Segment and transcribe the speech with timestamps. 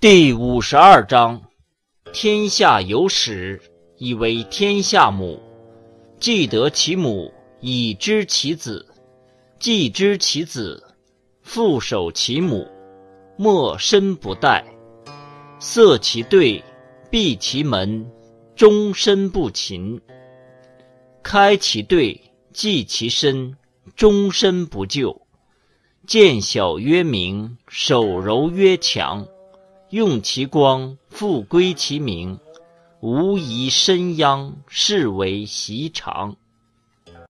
[0.00, 1.42] 第五十二章：
[2.10, 3.60] 天下有始，
[3.98, 5.38] 以为天下母。
[6.18, 8.82] 既得其母，以知其子；
[9.58, 10.82] 既知其子，
[11.42, 12.66] 复守其母。
[13.36, 14.64] 莫身不殆。
[15.58, 16.64] 塞其兑，
[17.10, 18.10] 闭其门，
[18.56, 20.00] 终身不勤。
[21.22, 22.18] 开其兑，
[22.54, 23.54] 济其身，
[23.94, 25.20] 终身不救。
[26.06, 29.28] 见小曰明，手柔曰强。
[29.90, 32.38] 用其光，复归其明，
[33.00, 36.36] 无以身殃，是为习常。